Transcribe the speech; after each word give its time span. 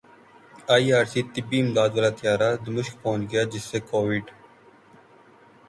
ای 0.73 0.85
R 0.97 1.05
C 1.11 1.21
طبی 1.33 1.57
امداد 1.61 1.91
والا 1.95 2.11
طیارہ 2.19 2.49
دمشق 2.65 2.93
پہنچ 3.03 3.21
گیا 3.31 3.43
جس 3.51 3.63
سے 3.71 3.79
کوویڈ 3.89 4.25